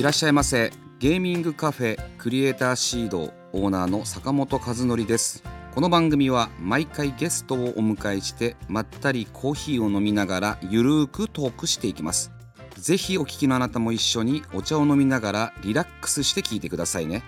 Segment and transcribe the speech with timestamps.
[0.00, 0.72] いらっしゃいませ。
[0.98, 5.44] ゲーミングカフェクリエイターシードオーナーの坂本和則です。
[5.74, 12.32] この番組は毎回ゲストをお迎えしてまったりコーヒーを飲みながらゆるーくトークしていきます。
[12.76, 17.22] ぜひお聞きのあなたも一緒にお茶を飲みながらリラックスして聞いてくださいね。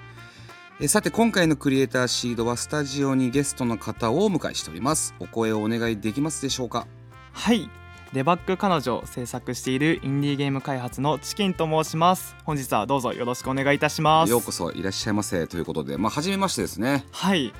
[0.80, 5.14] えさて今回のクリエイターシードはスタジオにゲストの方をお迎えしております。
[5.20, 6.86] お声をお願いできますでしょうか？
[7.34, 7.68] はい。
[8.12, 12.36] デバッグ彼女を制作しているインディーゲーム開発のチキンと申します。
[12.44, 14.30] 本日はどうぞよろしくお願いいたします。
[14.30, 15.46] ようこそいらっしゃいませ。
[15.46, 17.06] ということでまあ初めましてですね。
[17.10, 17.54] はい。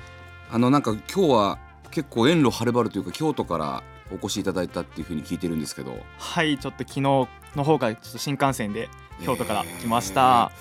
[0.51, 5.97] あのなんか今日は結構遠路はるばるというか京都からお越しいただいたっていうふうに聞いてるんですけど。
[6.19, 8.89] はいちょっと昨日の方からちょっと新幹線で
[9.25, 10.51] 京都から来ました、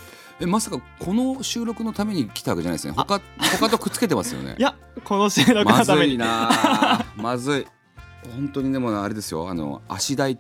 [0.40, 2.94] えまさかこの収録のために来たわけじゃないですね。
[2.96, 3.20] 他
[3.60, 4.54] 他とくっつけてますよね。
[4.58, 7.81] いやこの収録まずいのために、なあまずい
[8.30, 9.48] 本当にでもあれですよ。
[9.48, 10.38] あの足代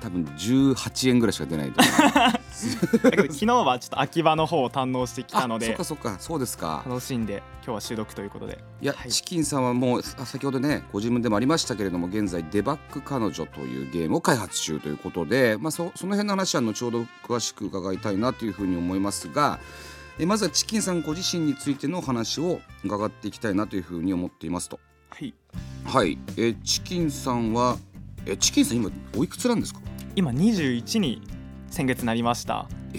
[0.00, 1.80] 多分18円ぐらいしか出ないと
[3.02, 6.16] だけど昨日はちょっと秋葉の方を堪能してきたのあそっでかそっか。
[6.18, 6.84] そうですか。
[6.86, 8.62] 楽しんで今日は収録ということで。
[8.82, 9.10] いや、はい。
[9.10, 19.58] チキンさんはもうあ先ほどねご自分でもありましたけれども現在デバッグ彼女というゲームを開発中ということで、まあ、そその辺の話は後ほど詳しく伺いたいなというふうに思いますが
[20.18, 24.78] えまずはチキンさんご自身についての話を伺っていきたいなというふうに思っていますと。
[25.08, 25.34] はい
[25.84, 26.18] はい。
[26.36, 27.76] えチキンさんは
[28.26, 29.80] えチキンさん今おいくつなんですか？
[30.16, 31.22] 今21に
[31.70, 32.66] 先月なりました。
[32.94, 32.98] え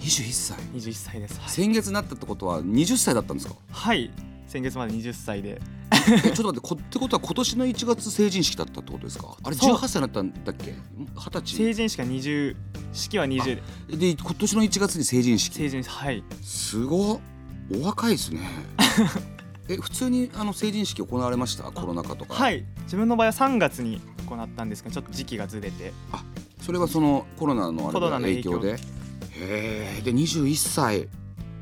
[0.00, 0.58] 21歳。
[0.74, 1.40] 21歳です。
[1.40, 1.50] はい。
[1.50, 3.56] 先月なったってことは20歳だったんですか？
[3.72, 4.10] はい。
[4.46, 5.60] 先月まで20歳で。
[6.10, 9.36] えちょっと待ってこってことは今年の1月成人式だったってことですか？
[9.42, 9.74] あれそう。
[9.76, 10.74] 18歳になったんだっけ
[11.16, 11.54] ？20歳？
[11.56, 12.56] 成人式が20
[12.92, 13.60] 式は20
[13.90, 15.54] でで今年の1月に成人式？
[15.56, 16.24] 成人はい。
[16.42, 17.20] すごっ。
[17.70, 18.40] お若いですね
[19.68, 21.64] え普通にあの成人式行われました？
[21.64, 22.34] コロナ禍とか。
[22.34, 22.64] はい。
[22.84, 25.92] 自分の場合は3月に行ったんですけどちょっと時期がずれて。
[26.62, 28.60] それはそのコロナのあれのの影響。
[28.60, 28.72] で？
[28.72, 28.78] へ
[29.98, 31.08] えで21歳。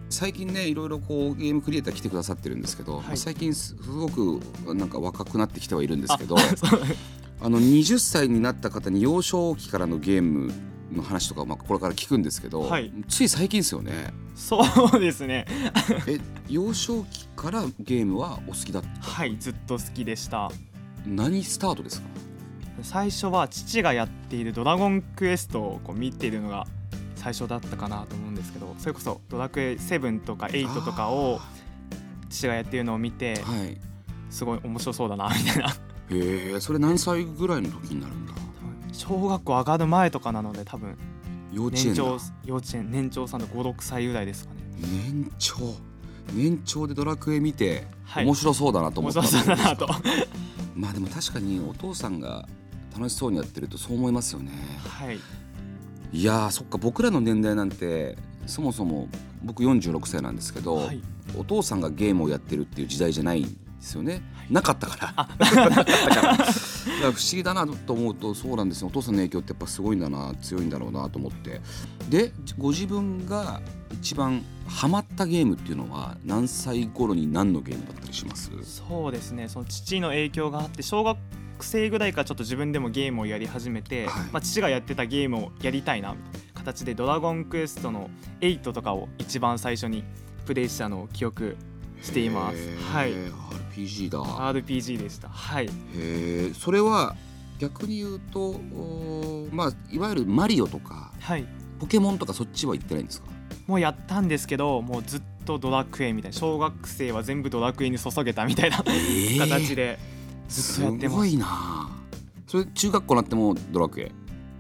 [0.09, 3.17] 最近ねいろいろこうゲームクリエイター来てくださってるんですけど、はい。
[3.17, 4.41] 最近すすごく
[4.73, 6.37] なんか若くなってきてはいるんですけど
[7.41, 10.53] あの20歳になった方に幼少期からのゲーム
[10.93, 12.93] の話とか、まあ、これから聞くんですけど、はい。
[13.09, 14.13] つい最近ですよね。
[14.35, 14.61] そ
[14.97, 15.47] うですね。
[16.07, 19.11] え幼少期からゲームはお好きだった？
[19.11, 20.51] はいずっと好きでした。
[21.07, 22.09] 何スタートですか？
[22.83, 26.67] 最初は父がやっている「ドラゴンクエスト」をこう見ているのが
[27.15, 31.41] 最初だったかなと思うんですけどそれこそ「ドラクエ7」とか「8」とかを
[32.29, 33.79] 父がやっているのを見てはい。
[34.29, 35.71] すごい面白そうだなみたいな。
[35.71, 35.75] へ
[36.57, 38.33] えそれ何歳ぐらいの時になるんだ？
[38.97, 40.97] 小学校上がる前とかなので多分。
[41.53, 41.89] 幼稚園だ。
[41.89, 44.61] 年長幼稚園年長さんと56歳ぐらいですかね。
[44.81, 45.57] 年長。
[46.35, 48.25] 年長でドラクエ見て、はい。
[48.25, 49.29] 面白そうだなと思面った。
[49.29, 49.89] 白そうだなと。
[50.75, 52.49] まあでも確かにお父さんが
[52.97, 54.51] 楽しそうにやってるとそう思いますよね。
[54.89, 55.19] はい。
[56.13, 59.09] いやーそっか僕らの年代なんてそもそも
[59.43, 61.01] 僕46歳なんですけど、はい。
[61.37, 64.53] お父さんがゲームをやってるっていう時代じゃないんですよね、はい。
[64.53, 65.29] なかったから。
[65.39, 66.47] だからだから
[66.87, 68.89] 不思議だなと思うとそうなんですよ。
[68.89, 71.61] お父さんの影響ってやっぱすごいんだな強いんだろうなと思って。
[72.09, 73.61] でご自分が
[73.93, 78.51] 一番ハマったゲームっていうのは何歳頃に何のゲームだったりします？
[78.63, 79.49] そうですね。
[79.49, 81.19] その父の影響があって小学
[81.61, 88.11] 生ぐらいからちょっと自分でもゲームをやり始めて、はいまあ、父がやってたゲームをやりたいなみたいな形で「ドラゴンクエスト」の
[88.41, 90.05] 8とかを一番最初に
[90.45, 91.57] プレイしたのを記憶
[92.03, 92.57] しています。
[92.93, 93.13] はい。
[93.75, 94.23] RPG だ。
[94.23, 95.29] RPG でした。
[95.29, 95.67] はい。
[95.67, 97.15] へえそれは
[97.59, 98.61] 逆に言うと
[99.53, 101.47] まあいわゆるマリオとかはい。
[101.79, 103.29] ポケモンとかそっちは行ってないんですか？
[103.67, 109.99] もうやったんですけどもうずっとドラクエみたいな小学生は全部ドラクエに注げたみたいなえ形で
[110.49, 111.15] ずっとやってます。
[111.15, 111.91] すごいな。
[112.47, 114.13] それ中学校になってもドラクエ？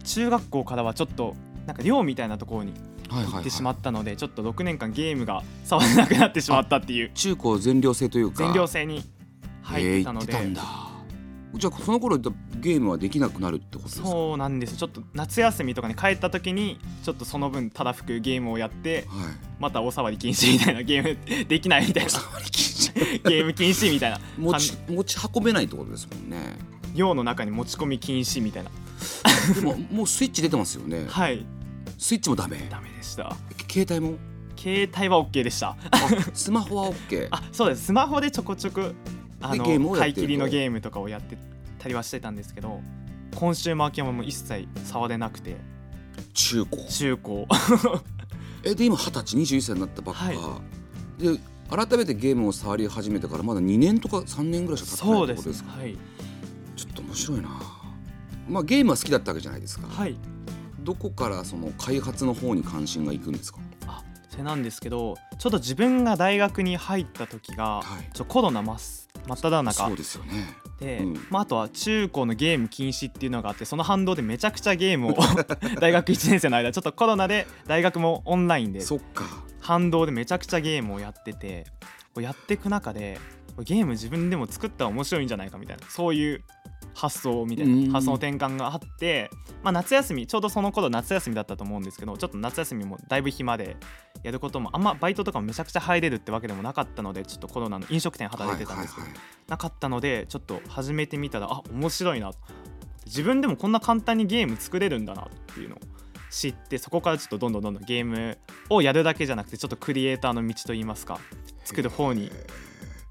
[0.04, 1.34] 中学校からはちょっと
[1.66, 2.72] なんか寮みたいなところに
[3.08, 7.10] はいはい、行ってしまったので、ちょっと6年間ゲームが触れなくなってしまったっていう。
[7.14, 8.44] 中高全寮制というか。
[8.44, 9.04] 全寮制に
[9.62, 10.86] 入ってたので、えー
[11.54, 14.08] じゃあその頃ゲームはできなくなるってことですか？
[14.08, 14.76] そうなんです。
[14.76, 19.34] ちょっと夏休みとかに帰った時にちょっとその分ただ吹くゲームをやってはい。
[19.58, 22.10] またお触り禁止みたいなゲームできないみたいな。
[23.30, 24.20] ゲーム禁止みたいな。
[24.36, 26.58] 持ち持ち運べないってことですもんね。
[26.94, 28.70] 寮の中に持ち込み禁止みたいな。
[29.54, 31.06] でももうスイッチ出てますよね。
[31.08, 31.46] はい
[31.98, 32.66] スイッチもダメ。
[32.70, 33.34] ダメでした。
[33.70, 34.18] 携帯も？
[34.56, 35.76] 携帯は OK でした。
[36.34, 37.86] スマホは OK あそうです。
[37.86, 38.92] スマホでちょこちょこ
[39.40, 39.64] あの
[39.94, 41.36] 買い切りのゲームとかをやって
[41.78, 42.80] たりはしてたんですけど
[43.34, 45.56] コンシューマー系はもう一切触れなくて。
[46.32, 47.46] 中古中古
[48.64, 50.60] えで今二十歳21歳になったばっか、は
[51.18, 51.38] で
[51.68, 55.72] 改めてゲームを触り始めてからまだ2年とか3年ぐらいしか経ってないってことですか？
[55.72, 55.78] す。
[55.78, 55.96] はい。
[56.76, 57.48] ちょっと面白いな。
[58.48, 60.16] まあゲームは好きだったわけじゃないですか、はい
[60.86, 63.58] どこからその開発の方に関心がいくんですか？
[63.86, 68.10] あそれなんですけどちょっと自分が大学に入った時が、はい。
[68.14, 68.78] ちょコロナ真っ
[69.26, 69.86] 真っ只中。
[69.88, 70.46] そうですよね。
[70.78, 71.14] で、うん。
[71.30, 75.16] まあ、あとは中高のゲーム禁止っていうのがあってその反動でめちゃくちゃゲームを
[75.80, 78.80] 大学1年生の間ちょっとコロナで大学もオンラインで
[79.60, 81.66] 反動でめちゃくちゃゲームをやってて
[82.20, 83.18] やっていく中で
[83.64, 86.44] ゲーム自分でも作ったら面白いんじゃないかみたいなそういう
[86.96, 89.30] 発想みたいうんな発想の転換があって、
[89.62, 93.76] まあ、夏休みちょうどその頃夏休みだったと思うんですけどちょっと夏休みもだいぶ暇で
[94.22, 99.06] やることもあんまバイトとかもめちゃくちゃ入れるってわけでもなかったのでちょっとコロナの飲食店働いてたんですけど、
[99.48, 102.32] なかったのでちょっと始めてみたらあ面白いな
[103.04, 105.78] 自分でもこんな簡単にゲーム作れるんだなっていうのを
[106.30, 108.38] 知ってそこからちょっとどんどんどんどんゲーム
[108.70, 111.20] をやるだけじゃなくてちょっとクリエイターの道といいますか
[111.64, 112.30] 作る方に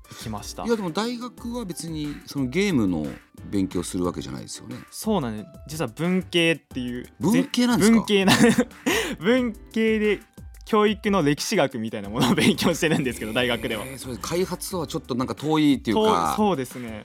[0.10, 0.64] 行きました。
[0.64, 3.06] いやでも大学は別にそのゲームの
[3.50, 4.76] 勉強するわけじゃないですよね。
[4.92, 5.50] そうなんです。
[5.68, 7.08] 実は文系っていう。
[7.20, 7.98] 文系なんですか？
[7.98, 8.34] 文系な
[9.20, 10.20] 文系で
[10.66, 17.04] 教育の歴史学みたいなものを勉強してるんですけど大学では、えーそれ開発とはちょっとなんか遠いっていうそうかそうですね。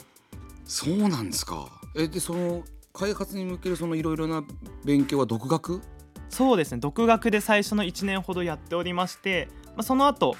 [0.65, 1.69] そうなんですか。
[1.97, 4.43] えでその開発に向けるそのいろいろな
[4.85, 5.81] 勉強は独学？
[6.29, 6.79] そうですね。
[6.79, 10.37] 独学で最初の1年ほどやっておりまして、まあ、その後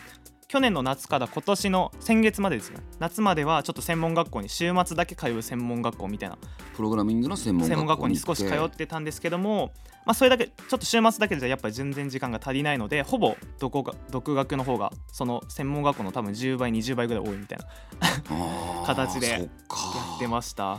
[0.51, 2.79] 去年の夏から今年の先月までですね。
[2.99, 6.39] 夏まではちょっと専門学校に週末だけ通う専門学校みたいな
[6.75, 9.71] プログラミングの専門学校に行少し通ってたんですけども、
[10.05, 20.79] まあ、それだけちょっと週末だけじゃやっぱり全然時間が足りないのでほぼどこが独学の方がその専門学校の多分10倍20倍ぐらい多いみたいな形でやってました。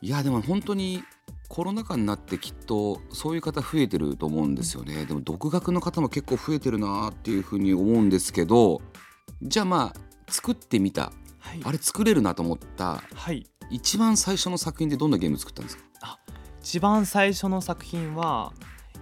[0.00, 1.02] いやでも本当に
[1.48, 5.04] コロナ禍になってきっとそういう方増えてると思うんですよね。
[5.06, 8.82] でも独学の方も結構増えてるなっていうふうに思うんですけど
[9.42, 11.12] じゃあまあ作ってみた。
[11.38, 11.60] はい。
[11.62, 13.02] あれ作れるなと思った。
[13.14, 13.46] はい。
[13.70, 16.18] 一番最初の作品でどんなゲーム作ったんですか？
[16.60, 18.52] 一番最初の作品は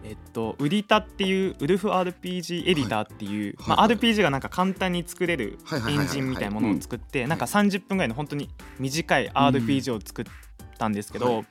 [0.06, 5.58] えっと、ウリタっていうウルフ RPG エディターっていう、まあ、RPG がなんか簡単に作れる
[5.88, 10.24] エンジンみたいなものを作ってなんか30分ぐらいの本当に短い RPG を作っ
[10.76, 11.46] たんですけど、はい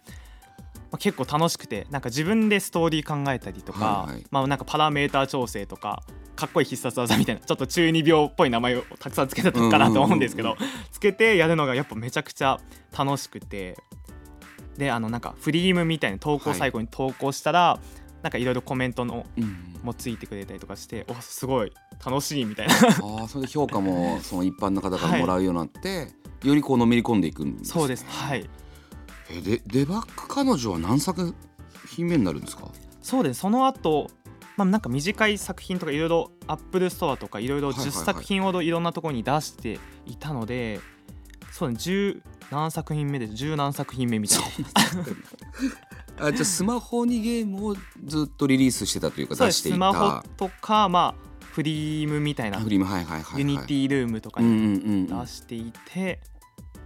[0.93, 4.23] まあ、結構楽しくてなんか自分でストーリー考えたりとか、はいはい。
[4.29, 6.03] まあ、なんかパラメーター調整とか
[6.35, 10.57] かっこいい必殺技みたいなちょっと中二病っぽい名前をたくさんつけたのかなと思うんですけうんど
[10.91, 12.59] つけてやるのがやっぱめちゃくちゃ
[12.95, 13.75] 楽しくて
[14.77, 16.59] であのなんかフリームみたいに投稿はい。
[16.59, 17.79] 最後に投稿したら、
[18.21, 21.73] なんかいろいろコメントのうんもついてくれたりとかしておすごい
[22.05, 22.73] 楽しいみたいな。
[22.75, 26.09] ああそれで評価もその一般の方からもらうようになって、
[26.43, 28.05] よりこうのめり込んでいくんです、ね、そうです。
[28.07, 28.47] はい
[29.29, 31.33] えでデバッグ彼女は何作
[31.87, 32.69] 品目になるんですか？
[33.01, 33.41] そうです。
[33.41, 34.09] その後
[34.55, 38.05] まあなんか短い作品とかいろいろアップルストアとかいろいろ10はいはいはい。
[38.05, 40.79] 作品ほどいろんなところに出していたので、
[41.51, 41.75] そうね。
[41.77, 42.21] 10
[42.51, 46.27] 何作品目で10何作品目みたいな。
[46.27, 47.75] あじゃあスマホにゲームを
[48.05, 49.75] ずっとリリースしてたというか出していた。
[49.77, 52.59] スマホとかまあフリームみたいな。
[52.59, 52.85] フリーム。
[52.85, 56.19] はいはいはい、はい、ユニティルームとかに出していて、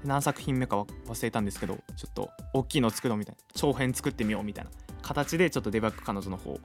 [0.04, 6.60] 何作品目かは忘れたんですけどちょっと大きいの作ろうみたいな長編作ってみようみたいな形でちょっとデバッグ彼女の方。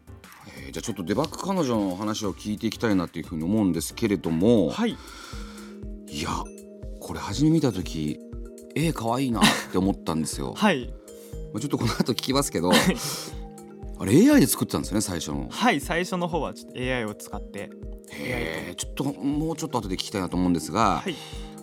[0.59, 4.97] えーじゃあちょっとデバッグ彼女の話を聞いていきたいなっていうふうに思うんですけれども、はい。
[6.09, 6.31] い、や
[7.01, 8.19] これ初め見た時
[8.75, 10.93] 絵可愛いなって思ったんですよ、 はい。
[11.53, 15.49] まあちょっとこの後聞きますけどあれ AI で作ってたんですよね最初の。
[15.51, 17.71] はい最初の方はちょっと AI を使って。
[18.15, 21.15] へえちょっともうちょっと後で聞きたいなと思うんですが、はい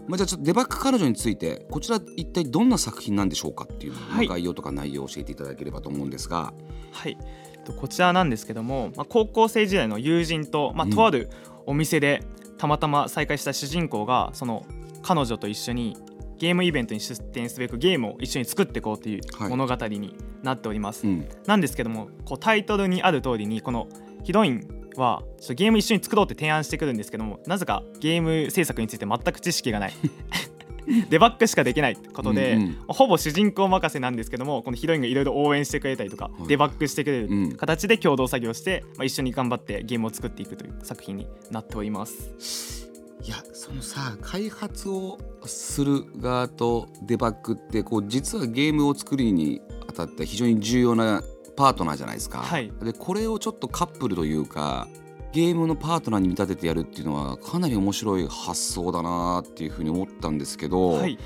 [0.10, 4.28] まあ、じゃあちょっとデバッグ彼女についてこちら一体どんな作品なんでしょうかっていうはい。
[4.28, 6.52] まあ概要とか内容を教えていただければと思うんですが。
[6.92, 7.18] はい。
[7.64, 10.94] とこちらなんですけども、まあ、高校生時代の友人と、まあ、うん。
[10.94, 11.30] とある
[11.68, 12.24] お店で
[12.58, 14.66] たまたま再会した主人公がその
[15.04, 15.96] 彼女と一緒に
[16.40, 19.50] ゲームイベントに出展すべくゲームを一緒に作っていこうというはい。
[19.50, 21.30] 物語になっております、うん。
[21.46, 23.88] なんですけどもこうタイトルにある通りにこの
[24.24, 29.94] ヒロインはちょっとゲーム一緒に作ろうって提案してくるんですけどもなぜかゲーム制作について全く知識がない。
[31.10, 32.78] デバッグしかできないってことで、うんうん。
[32.88, 36.48] ほぼ主人公任せなんですけどもこのヒロインがいろいろ応援してくれたりとか、い。
[36.48, 37.50] デバッグしてくれうん。
[37.52, 42.90] る形で共同作業して、まあ、一緒に頑張ってゲームを作っていくという作品になっております。
[43.22, 51.22] いやそのさ開発をする側とデバッグってこう実はゲームを作るにあたって非常に重要な
[51.60, 52.72] パートナーじゃないですか、はい。
[52.82, 54.88] でこれをちょっとカップルというか
[55.34, 61.20] ゲームのパートナーに見立ててやるっていうのはかなり面白い発想だなっていうふうに思ったんですけど、はい。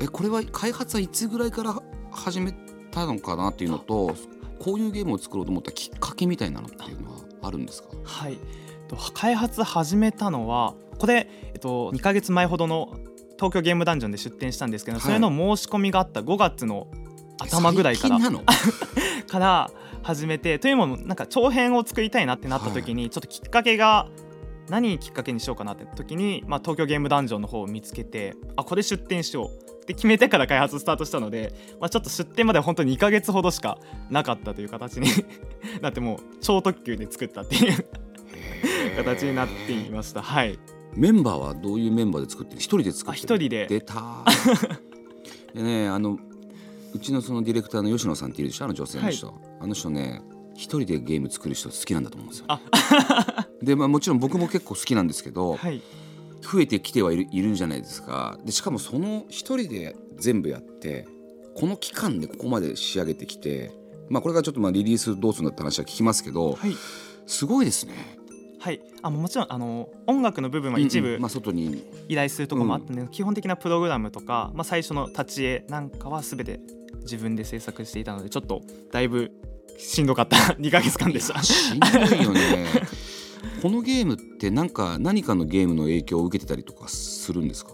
[0.00, 1.74] えこれは開発はいつぐらいから
[2.12, 2.54] 始め
[2.92, 4.14] たのかなっていうのと
[4.60, 7.88] こういうゲームを作ろうと思ったきっかけみたいなのっていうのはあるんですか？
[8.04, 8.38] はい、えっ
[8.86, 12.96] と開発始めたのはこれ、えっと、2ヶ月前ほどの
[13.34, 15.02] 東京ゲームダンジョンで出展したんですけど、はい。
[15.04, 16.86] それの申し込みがあった5月の
[17.42, 18.18] 頭ぐらいから
[19.28, 19.70] から
[20.02, 24.08] 始めてというのもなんか長編を作りたいなってなった時に、ちょっときっかけが
[24.68, 33.78] 何きっかけにしようかなって時に、まあ、東京ゲームダンジョンの方を見つけてあこれ出展しようって決めてから開発スタートしたので、まあ、ちょっと出展までは本当に2ヶ月ほどしか
[34.10, 35.08] なかったという形に
[35.82, 37.86] なってもう超特急で作ったっていう
[38.96, 40.22] 形になっていました。
[40.22, 40.58] はい。
[40.94, 42.58] メンバーはどういうメンバーで作ってる？
[42.58, 43.36] 一人で作あってる？
[43.36, 43.66] 一人で。
[43.66, 44.24] 出た
[45.54, 46.18] でねあの
[46.94, 48.64] うちのそのディレクターの吉野さんっているでしょ？
[48.66, 50.22] あの女性の人、あの人ね
[50.54, 52.44] 一人でゲーム作る人好きなんだと思うんですよ。
[52.48, 52.60] あ
[53.62, 55.80] で、まあ、もちろん僕も結構好きなんですけど、はい。
[56.42, 58.38] 増えてきてはいるいるんじゃないですか。
[58.44, 61.06] でしかもその一人で全部やって
[61.54, 63.70] この期間でここまで仕上げてきて
[64.10, 66.74] まあこれからちょっとまあリリースどうするんだって話は聞きますけど、はい。
[67.26, 68.18] すごいですね。
[68.58, 68.80] はい。
[69.02, 71.14] あもちろんあの音楽の部分は一部うん。
[71.14, 71.84] うんまあ、外に。
[72.08, 76.60] 依頼するところもあったので、基本的なプログラムとか、まあ、最初の立ち絵なんかは全て
[77.02, 79.30] 自分で制作していたのでちょっとだいぶ
[79.78, 80.36] しんどかった。
[80.60, 81.42] 2ヶ月間でした。
[81.42, 82.66] しんどいよね。
[83.60, 87.72] このゲームってなんか何かのゲームの影響を受けてたりとかするんですか？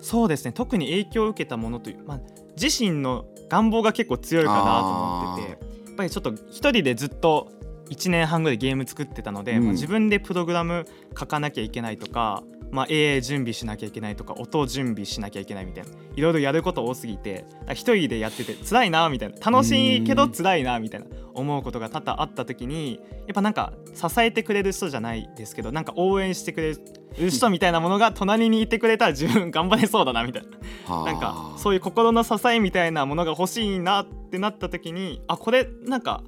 [0.00, 0.52] そうですね。
[0.52, 2.20] 特に影響を受けたものという、まあ、
[2.60, 7.50] 自身の願望が結構強いかなと思っててやっぱりちょっと一人でずっと
[7.90, 9.64] 1年半ぐらいゲーム作ってたので、うん。
[9.64, 10.86] まあ、自分でプログラム
[11.18, 15.90] 書かなきゃいけないとか、まあ、AI 準備しなきゃいけないとか音を準備しなきゃいけないみたいな。
[16.14, 19.50] いろいろやること多すぎて一人でやってて辛いなみたいな。
[19.50, 21.06] 楽しいけど辛いなみたいな。
[21.34, 26.74] 思うことが多々あった時にやっぱなんか支えてくれる人じゃないですけどなんか応援してくれ
[27.18, 30.94] る人みたいなものが隣にいてくれたら自分頑張れそうだなみたいな。
[30.94, 31.04] はあ。
[31.06, 36.22] なんかそういう心の支えみたいなものが欲しいなってなった時にあこれなんか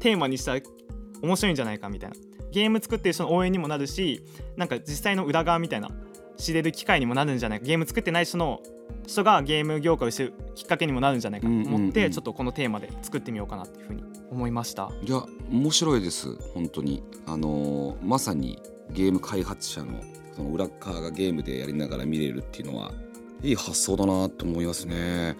[0.00, 0.60] テーマにしたら
[1.22, 2.16] 面白いんじゃないかみたいな。
[2.50, 4.22] ゲーム作ってる人の応援にもなるし
[4.56, 5.90] なんか実際の裏側みたいな
[6.38, 7.66] 知れる機会にもなるんじゃないか。
[7.66, 8.60] ゲーム作ってない人の
[9.06, 11.46] 人がゲーム業界を知るきっかけにもなるんじゃないか。
[11.46, 14.90] と思って、ちょっとこのテーマで作ってみようかなっていうふうに思いました。
[15.02, 16.34] いや面白いです。
[16.54, 17.02] 本当に。
[17.26, 18.58] あのーまさに
[18.92, 20.00] ゲーム開発者の
[20.34, 22.92] その裏側がゲームでやりながら見れるっていうのは
[23.42, 25.36] いい発想だなと思いますね。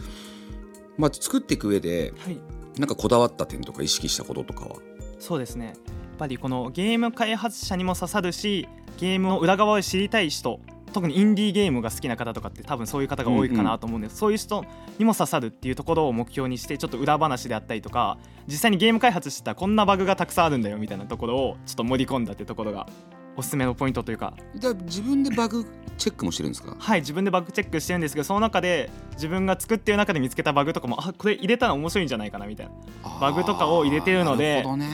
[0.98, 2.38] まあ作っていく上ではい。
[2.78, 4.76] なんかこだわった点とか意識したこととかは？
[5.18, 5.66] そうですね。
[5.66, 5.74] やっ
[6.18, 10.60] ぱりこのゲーム開発者にも刺さるしゲームの裏側を知りたい人
[10.92, 14.64] 特にインディーゲームが好きな方とかって多分そういう方が多いかなと思うんです、そういう人
[14.98, 22.88] にも刺さるっていうところを目標にしてちょっと裏話であったりとか実際にゲーム開発してたらこんなバグがたくさんあるんだよみたいなところをちょっと盛り込んだっていうところが
[23.38, 24.34] おすすめのポイントというか。
[24.56, 25.64] じゃあ自分でバグ
[25.96, 26.74] チェックもしてるんですか？
[26.78, 33.18] はい自分でバグチェックしてるんですけどその中で自分が作ってる中で見つけたバグとかもあこれ入れたら面白いんじゃないかなみたいな。
[33.20, 34.88] バグとかを入れてるのでなね。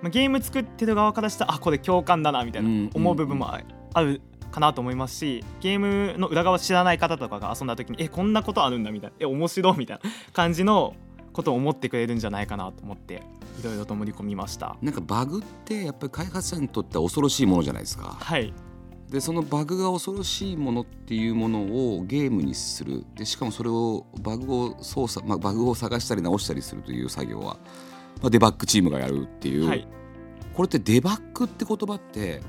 [0.00, 3.60] まあ、ゲーム作ってる側からしたらあこれ共感だなみたいうんな思う部分もあ
[3.94, 4.20] ある
[4.50, 9.16] かなと思いますしゲームの裏側知らない方とかが遊んだ時にえこんなことあるんだみたいな。
[9.20, 10.94] え面白いみたいな感じの
[11.32, 13.22] ことを思ってくれるんじゃないかなと思って
[13.60, 14.76] いろいろと盛り込みました。
[14.82, 18.16] なんかバグってやっぱり開発者にとっては恐ろしいものじゃないですか。
[18.20, 18.52] はい。
[19.10, 21.60] でそのバグが恐ろしいものっていうもの
[21.96, 23.04] をゲームにする。
[23.14, 27.58] でしかもそれをバグを操作、まあ、バグを探したり直したりするという作業は、
[28.22, 29.86] まあ、デバッグチームがやるっていう、はい。
[30.54, 32.40] これってデバッグって言葉って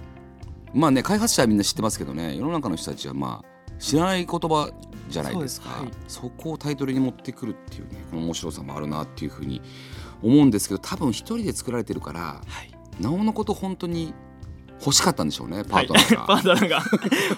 [0.73, 4.71] まあね開発者はみんな知ってますけどね世の中の人たちはまあ知らない言葉
[5.13, 5.75] じゃないですか。
[5.77, 9.61] そうですそこをタイトルに持ってくるっていうねこの面白さもあるなっていうふうに
[10.21, 13.01] 思うんですけど多分一人で作られてるからはい。
[13.01, 14.13] なおのこと本当に
[14.79, 15.85] 欲しかったんでしょうねパはい。
[15.85, 16.25] ートナーが。
[16.27, 16.83] パートナーが。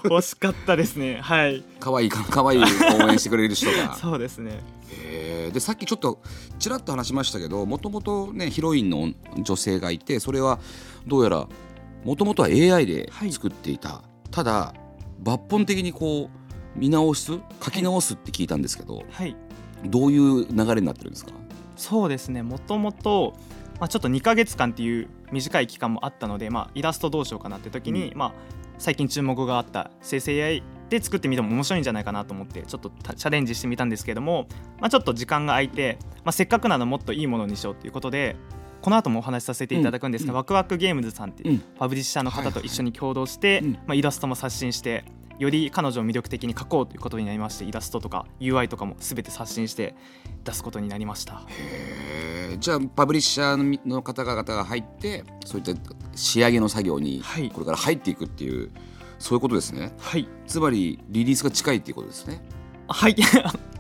[0.04, 1.20] 欲しかったですね。
[1.22, 1.64] はい。
[1.80, 3.96] 可愛いか可愛い応援してくれる人が。
[4.02, 4.62] そうですね。
[4.90, 5.54] へー。
[5.54, 6.22] でさっきちょっと
[6.58, 10.60] ちらっと話しましたけどもともとねヒロインの女性がいてそれは
[11.06, 11.48] どうやら
[12.04, 14.74] もともとは AI で作っていた、ただ
[15.24, 16.45] 抜本的にこう
[16.76, 17.34] 見直す？
[17.64, 19.36] 書き直すって聞いたんですけど、はい。
[19.86, 21.32] どういう流れになってるんですか？
[21.76, 22.44] そうですね。
[22.44, 23.36] もともと、
[23.80, 28.34] まあ、ちょっと2ヶ月間っていう短い期間もあったので、まあ、イラストどうしようかなって時に、うまあ、
[28.78, 34.48] 最近注目があった生成 AI で作ってみても面白いんじゃないかなと思ってちょっとたチャレンジしてみたんですけども、
[34.80, 38.36] まあ、ちょっと時間が空いて、まあ、せっかくならもっといいものにしようということで
[38.82, 40.38] この後もお話しさせていただくんですが、うん。
[40.38, 41.58] ワクワクゲームズさんっていううん。
[41.58, 43.74] ファブリッシャーの方と一緒に共同して、うん。
[43.74, 45.04] まあ、イラストも刷新して
[45.40, 49.96] より彼女を魅力的に描こうということになりましてイラストとか UI とかも全て刷新して
[50.44, 51.42] 出すことになりました。
[52.60, 55.74] じゃあパブリッシャーの方々が入ってそういった
[56.16, 57.50] 仕上げの作業にはい。
[57.52, 58.72] これから入っていくっていう、
[59.20, 59.92] そういうことですね。
[60.00, 60.28] はい。
[60.48, 62.42] つまりリリースが近いっていうことですね。
[62.88, 63.16] はい。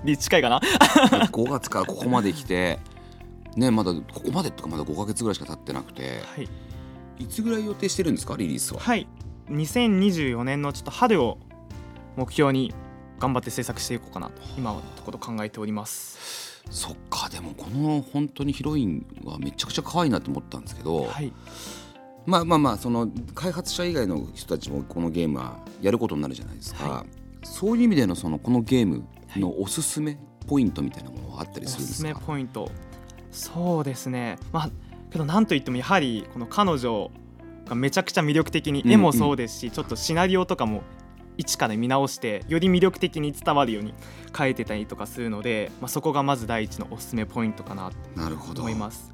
[0.03, 0.59] に 近いかな？
[1.31, 2.79] 5月からここまで来て
[3.55, 6.49] ねまだここまでとかまだ5ヶ月ぐらいしか経ってなくてはい。
[7.19, 8.79] いつぐらい予定してるんですかリリースは？
[8.81, 9.07] はい。
[9.49, 11.37] 2024年のちょっと春を
[12.15, 12.73] 目標に
[13.19, 16.63] 頑張って制作していこうかなと今のところ考えております。
[16.71, 21.31] そっかでもこの本当にヒロインはめちゃくちゃ可愛いなと思ったんですけど、はい。
[22.25, 27.05] まあまあまあその開発者以外の人たちもこのゲームはやることになるじゃないですか、は
[27.43, 29.05] そういう意味でのそのこのゲーム
[29.35, 30.17] のおすすめ
[30.47, 32.71] ポイントみたいなものはあったりおすすめするんですかポイント。
[33.31, 34.37] そうですね。
[34.51, 34.69] まあ
[35.11, 37.11] けどなんといってもやはりこの彼女
[37.67, 38.91] がめちゃくちゃ魅力的にうん。
[38.91, 40.81] 絵もそうですし、ちょっとシナリオとかも
[41.37, 43.93] 一から見直してより魅力的に伝わるように
[44.37, 49.11] 書いてたりとかするので、まあ、そこがまず第一のおすすめポイントかなとなるほど思います。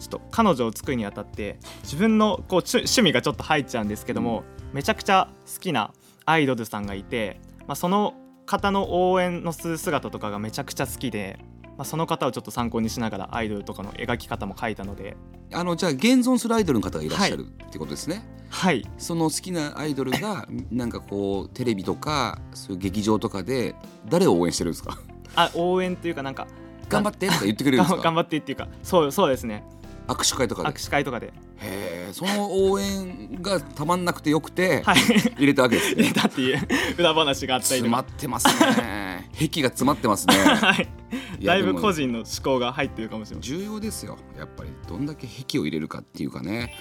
[0.00, 4.42] ちょっと彼女を作るにあたって自分のこう趣趣味がちょっと入っちゃうんですけども、
[4.72, 5.92] めちゃくちゃ好きな
[6.24, 11.38] アイドルさんがいて、まあ、その方の応援のする姿とかがめちゃくちゃ好きで、
[11.82, 15.16] まあ、その方をちょっと参考にしながらアイドルとかの描き方も書いたので。
[15.52, 18.86] あのじゃあ現存するアイドルの方がいらっしゃるってことですね、はい。
[18.98, 23.74] その好きなアイドルが なんかこうテレビとかそういう劇場とかで
[24.08, 24.96] 誰を応援してるんですか？
[25.34, 26.46] あ応援というかなんか
[26.88, 28.00] 頑張ってとか言ってくれるんですか？
[28.04, 29.64] 頑張ってっていうかそうそうですね。
[30.06, 30.68] 握手会とかで？
[30.70, 31.26] 握手会とかで。
[31.26, 31.30] へ
[32.08, 34.96] えその応援がたまんなくてよくてはい。
[35.36, 36.60] 入れたわけです 入れねたっていう
[36.98, 39.11] 裏話があったり詰まってますね
[39.48, 40.34] 癖が詰まってますね。
[40.36, 40.88] はい。
[41.44, 43.58] だいぶ個人の思考が入ってるかもしれません。
[43.58, 44.16] 重要ですよ。
[44.38, 46.74] やっぱりどんだけ癖を入れるかっていうかね。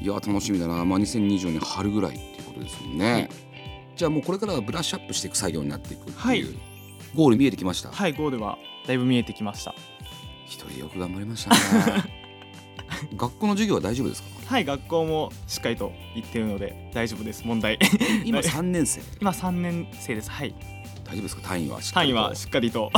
[0.00, 3.28] いや楽しみだな、まあ、2024年春ぐらいっていうことですもんね、はい。
[3.96, 6.44] じゃあもうこれからはブラッシュアップしていく作業になっていくっていう、はい。
[7.16, 7.90] ゴール見えてきました？
[7.90, 9.74] はいゴールはだいぶ見えてきました。
[10.46, 11.58] 一人よく頑張りましたね。
[13.16, 14.28] 学校の授業は大丈夫ですか？
[14.46, 17.42] はい学校もしっかりと行ってるので大丈夫です。
[17.44, 17.78] 問題。
[18.24, 19.00] 今はい3年生。
[19.20, 20.30] 今3年生です。
[20.30, 20.54] はい
[21.08, 21.42] 大丈夫ですか？
[21.42, 22.14] 単位はしっかりと。
[22.14, 22.90] 単位はしっかりと。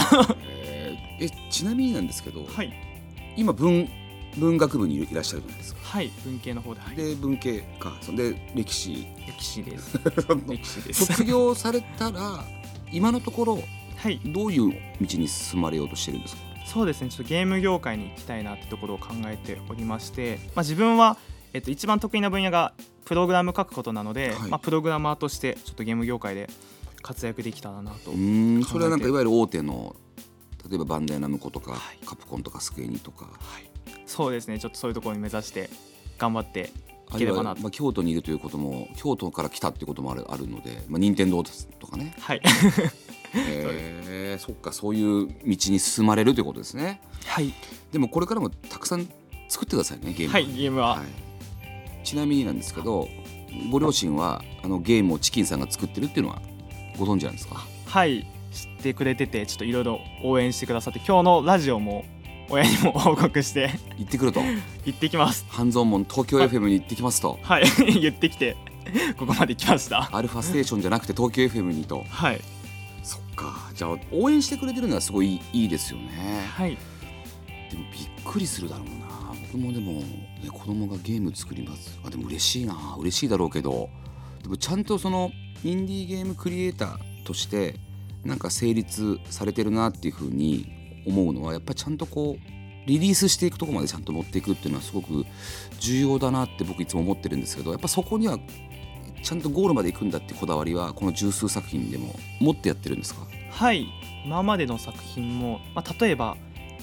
[0.46, 2.72] えーえちなみになんですけど、はい。
[3.36, 3.88] 今文
[4.38, 5.80] 文学部にいらっしゃるじゃないですか。
[5.82, 6.10] はい。
[6.24, 7.92] 文系の方で、はい、で文系か。
[8.00, 9.06] そんで歴史。
[9.26, 9.98] 歴史です。
[10.48, 11.04] 歴史です。
[11.06, 12.42] 卒業されたら
[12.90, 13.62] 今のところ
[13.98, 14.18] はい。
[14.24, 14.70] どういう
[15.00, 16.42] 道に進まれようとしてるんですか？
[16.64, 17.10] そうですね。
[17.10, 21.18] ちょっとゲーム業界に行きたいなってところを考えておりまして、まあ、自分は、
[21.52, 22.72] えっと、一番得意な分野が
[23.04, 24.50] プログラム書くことなので、はい。
[24.50, 26.48] まあ、プログラマーとしてちょっとゲーム業界で
[27.02, 28.64] 活躍できたらなと、うーん。
[28.64, 29.96] それはなんかいわゆる大手の
[30.68, 32.06] 例えばバンダイナムコとか、はい。
[32.06, 33.24] カプコンとかスクエニとか。
[33.24, 33.70] はい、
[34.06, 34.58] そうですね。
[34.58, 35.70] ちょっとそういうところに目指して
[36.18, 36.62] 頑張ってい
[37.12, 37.62] は、いければなと。
[37.62, 42.14] まあ、京都にいるということも京都から来たっていうこともあるあるので、まあ、任天堂とかね。
[42.20, 42.42] はい。
[43.32, 44.72] へえそっか。
[44.72, 47.00] そういう道に進まれるということですね。
[47.26, 47.52] はい、
[47.92, 49.08] でもこれからもたくさん
[49.48, 52.06] 作ってくださいねゲームはい、ゲームは、はい。
[52.06, 53.08] ちなみになんですけど
[53.70, 56.42] ご両親はあのゲームをチキンさんが作ってるっていうのは？
[56.98, 57.66] ご存知なんですか？
[57.86, 62.04] はい知ってくれててちょっといろいろ応援してくださって今日のラジオも
[62.48, 64.40] 親にも報告して行ってくると？
[64.84, 65.44] 行ってきます。
[65.48, 67.38] 半蔵門東京 FM に行ってきますと？
[67.42, 67.64] はい
[68.00, 68.56] 言ってきて
[69.18, 70.08] ここまで来ました。
[70.12, 72.04] アルファステーションじゃなくて東京 FM にと？
[72.08, 72.40] はい。
[73.04, 73.70] そっか。
[73.74, 76.08] じゃあ応援してくれてるのはすごいいいですよね。
[76.56, 76.76] はい。
[77.70, 79.32] でもびっくりするだろうな。
[79.52, 80.04] 僕もでも、ね、
[80.52, 81.98] 子供がゲーム作ります。
[82.04, 82.96] あでも嬉しいな。
[82.98, 83.88] 嬉しいだろうけど
[84.42, 85.30] でもちゃんとその
[85.64, 87.74] インディーゲームクリエイターとして
[88.24, 95.24] なんか成立されてるなっていうふうに思うのはやっぱりちゃんとこうリリースしていくところまでちゃんと持っていくっていうのはすごく
[95.78, 98.38] 重要だなって僕いつも思ってるんですけどやっぱそこには
[99.22, 103.26] ちゃんとゴールまで行くんだってこだわりはこの十数作品でも持ってやってるんですか？
[103.50, 103.86] はい。
[104.24, 106.36] 今までの作品も、まあ、例えば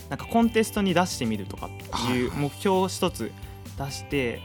[0.09, 1.69] なんかコンテストに出してみるとかっ
[2.07, 3.31] ていう目標を一つ
[3.77, 4.39] 出して、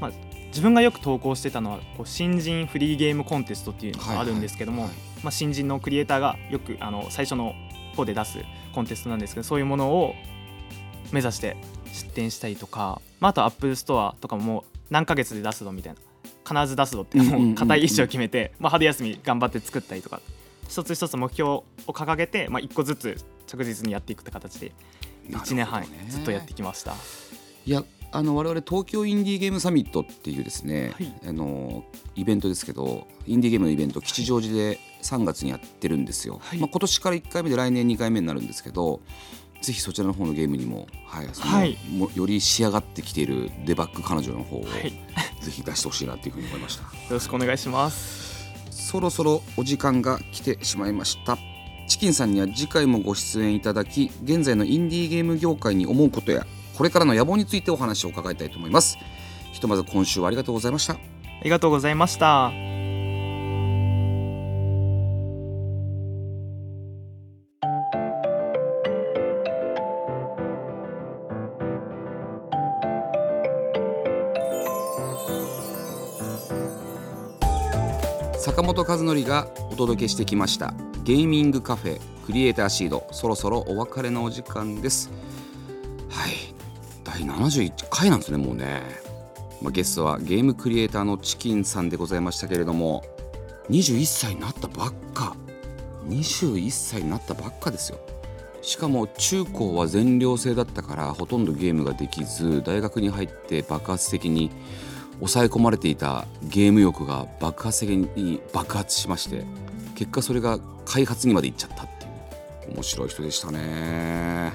[0.00, 0.12] まあ、
[0.52, 4.84] 自分がよく投稿してたのはこう新人フリーゲームコンテストっていうのがあるんですけども、
[5.22, 7.54] まあ、新人のクリエイターがよくあの最初の
[7.96, 8.38] 方で出す
[8.74, 10.14] コンテストなんですけどそういうものを
[11.10, 11.56] 目指して
[11.92, 16.00] 出展したりとか、まあ、あとアップルストアとかももう何ヶ月で出すぞみたいな
[16.60, 20.20] 必ず出すぞってもう固い意思を決めて、まあ、春休み頑張って作ったりとか
[20.68, 24.72] 一つ一つ目標を掲げて、まあ、一個ずつ着実にやっていくって形で
[25.28, 26.94] 1年半ずっとやってきました。
[27.64, 31.12] いやあの我々東京インディーゲームサミットっていうですね、はい。
[31.26, 36.58] あのイベントですけどインディーゲームのイベント吉祥寺で3月にやってるんですよ、はい。
[36.58, 39.00] まあ、今年から1回目で来年2回目になるんですけど
[39.62, 41.78] ぜひそちらの方のゲームにも,、はいそのはい。
[41.90, 44.92] もより仕上がってきているデバッグ彼女の方を、はい、よ
[45.40, 46.84] ぜひ出してほしいなっていうふうに思いました。
[47.10, 48.52] ろしくお願いします。
[48.70, 51.38] そろそろお時間が来てしまいました。
[51.88, 56.46] チキンさんには次回もご出演いただき現在のインディーゲーム業界に思うことや
[56.76, 58.98] これからの野望についてお話を伺いたいと思います。
[59.52, 60.94] ひとまず今週はありがとうございました。
[60.94, 60.98] あ
[61.44, 62.52] りがとうございました。
[78.38, 80.74] 坂本和則がお届けしてきました。
[81.04, 83.06] ゲーミングカフェクリエイターシード。
[83.12, 85.10] そろそろお別れのお時間です。
[85.10, 85.41] はい
[87.12, 88.82] 第71回なんですねもうね、
[89.60, 93.04] まあ、ゲストはゲームクリエイターのチキンさんでございましたけれども
[93.68, 95.36] 21歳になったばっか。
[96.08, 97.98] 21歳になったばっかですよ。
[98.60, 104.50] しかも中高は全寮制だったからほとんどゲームができず大学に入って爆発的に
[105.18, 109.44] 抑え込まれていたゲーム欲が爆発的に爆発しまして
[109.94, 112.08] 結果それが開発にまで行っちゃったってい
[112.70, 112.74] う。
[112.74, 114.52] 面白い人でしたね。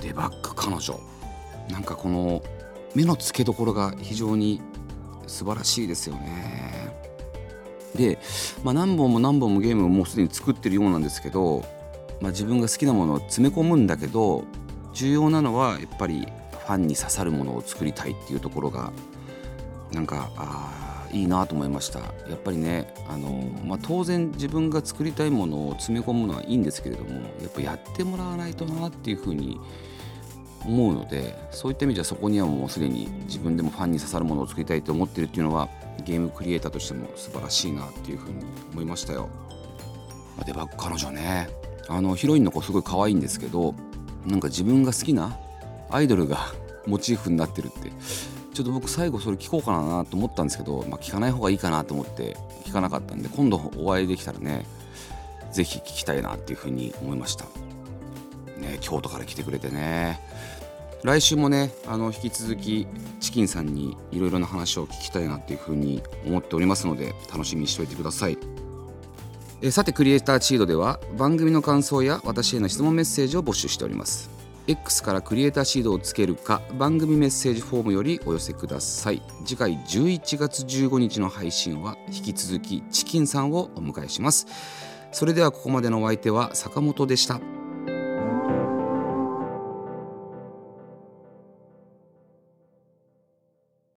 [0.00, 1.13] デバッグ彼女。
[1.70, 2.42] なんかこの
[2.94, 4.60] 目の付けどころが非常に
[5.26, 6.92] 素晴らしいですよね。
[7.94, 8.18] で、
[8.62, 11.64] まあ、何本も何本もゲームをもうすでに作ってるようなんですけど、
[12.20, 14.44] まあ、自分が好きなものを詰め込むんだけど
[14.92, 18.92] 重要なのはやっぱりファンに刺さるものを作りたいっていうところが
[19.92, 22.00] なんかあいいなと思いました。
[22.00, 29.60] やっぱりねあの、まあ、当然自分が作りたいものを詰め込むのはいいんですけれどもやっぱやってもらわないとなっていうふうに思
[30.66, 35.68] 思うのでそういった意味ではそこにはもうすでに自分でもファンに刺さるものを作りたいと思ってるっていうのは
[36.04, 39.28] ゲームクリエイターとしても素晴らしいなっていうふうに思いましたよ。
[40.36, 41.48] まあ、でば彼女ね
[41.88, 43.74] あのヒロインの子すごい可愛いんですけど
[44.26, 45.38] なんか自分が好きな
[45.90, 46.38] アイドルが
[46.86, 47.92] モチーフになってるって
[48.52, 54.66] ちょっと僕最後それ聞こうかなと思ったんですけど、まあ、聞かない方がいいかなと思って聞かなかったんで今度お会いできたらね
[55.52, 57.46] 是非聞きたいなっていうふうに思いました
[58.64, 60.20] ね京都から来てくれてね。
[61.02, 62.86] 来週もねあの引き続き
[63.20, 68.38] チキンさんにいろいろな話を聞きたいなっていうふうに思っておりますので楽しみにしておいてください。
[69.60, 74.30] えさてクリエイターチードでは番組の感想や私への質問メッセージを募集しております。
[74.66, 79.22] X からクリエイターシードをつけるか番組メッセージフォームよりお寄せください。
[79.44, 84.46] 次回11月15日の配信は引き続きチキンさんをお迎えします。
[85.12, 87.40] それではここまでのお相手は坂本でした。